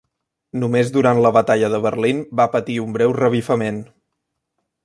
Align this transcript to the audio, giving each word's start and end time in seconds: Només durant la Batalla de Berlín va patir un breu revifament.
Només 0.61 0.89
durant 0.95 1.19
la 1.25 1.31
Batalla 1.35 1.69
de 1.75 1.81
Berlín 1.85 2.23
va 2.41 2.49
patir 2.57 2.81
un 2.87 2.97
breu 2.99 3.15
revifament. 3.23 3.79